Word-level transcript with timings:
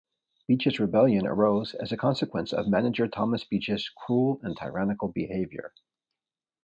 Beach's 0.47 0.79
Rebellion 0.79 1.27
arose 1.27 1.75
as 1.75 1.91
a 1.91 1.95
consequence 1.95 2.53
of 2.53 2.67
manager 2.67 3.07
Thomas 3.07 3.43
Beach's 3.43 3.87
"cruel 3.89 4.39
and 4.41 4.57
tyrannical" 4.57 5.09
behaviour. 5.09 5.75